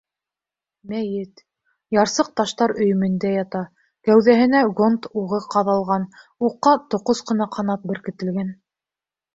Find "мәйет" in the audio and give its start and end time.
0.93-1.43